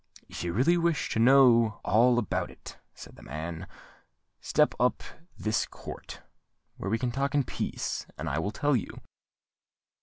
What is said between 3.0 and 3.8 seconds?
the man,